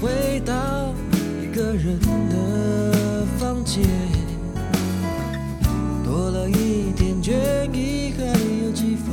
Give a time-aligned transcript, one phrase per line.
[0.00, 0.94] 回到
[1.42, 3.84] 一个人的房间，
[6.04, 7.32] 多了一点倦
[7.72, 8.24] 意，还
[8.64, 9.06] 有几分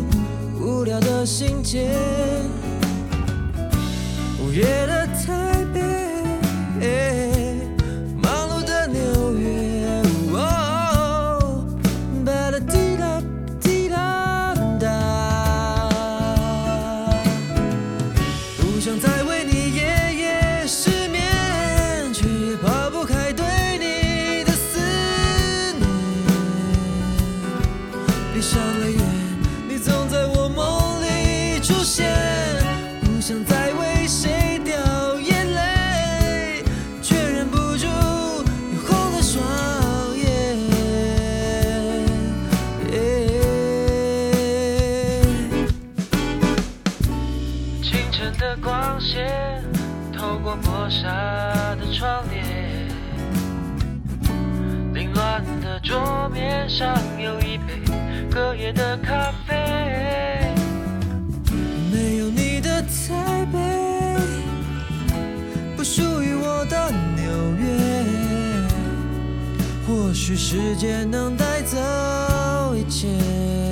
[0.61, 1.89] 无聊的心情。
[4.39, 5.81] 午夜的台北，
[8.21, 11.65] 忙碌的纽约，哦，
[12.23, 13.21] 巴拉滴啦
[13.59, 15.89] 滴啦哒。
[18.59, 19.23] 不想再
[50.55, 51.09] 过磨砂
[51.75, 52.43] 的窗帘，
[54.93, 57.81] 凌乱的桌面上有一杯
[58.31, 59.55] 隔夜的咖啡。
[61.91, 63.59] 没有你的台北，
[65.75, 67.23] 不属于我的纽
[67.55, 67.65] 约。
[69.87, 73.64] 或许时间能带走一切。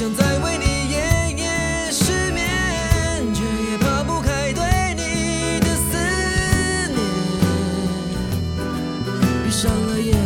[0.00, 0.96] 不想再为你夜
[1.36, 2.48] 夜失眠，
[3.34, 5.98] 却也抛不开对你的思
[6.88, 6.98] 念。
[9.44, 10.16] 闭上了眼，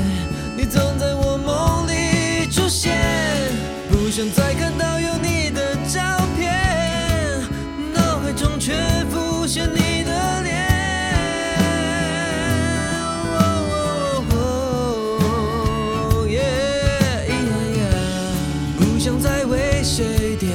[0.56, 2.96] 你总在我梦里出现，
[3.90, 6.00] 不想再看到有你的照
[6.38, 7.42] 片，
[7.92, 8.74] 脑海中却
[9.10, 9.83] 浮现你。
[19.04, 20.48] 像在为谁掉